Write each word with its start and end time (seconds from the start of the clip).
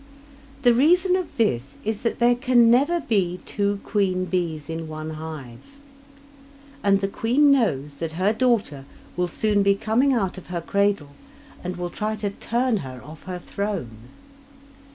The 0.63 0.73
reason 0.73 1.15
of 1.15 1.37
this 1.37 1.77
is 1.85 2.01
that 2.01 2.17
there 2.17 2.33
can 2.33 2.71
never 2.71 3.01
be 3.01 3.39
two 3.45 3.79
queen 3.83 4.25
bees 4.25 4.67
in 4.67 4.87
one 4.87 5.11
hive, 5.11 5.77
and 6.83 7.01
the 7.01 7.07
queen 7.07 7.51
knows 7.51 7.93
that 7.97 8.13
her 8.13 8.33
daughter 8.33 8.85
will 9.15 9.27
soon 9.27 9.61
be 9.61 9.75
coming 9.75 10.11
out 10.11 10.39
of 10.39 10.47
her 10.47 10.59
cradle 10.61 11.11
and 11.63 11.75
will 11.77 11.91
try 11.91 12.15
to 12.15 12.31
turn 12.31 12.77
her 12.77 12.99
off 13.03 13.25
her 13.25 13.37
throne. 13.37 14.09